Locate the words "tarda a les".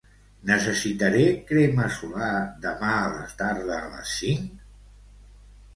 3.45-4.17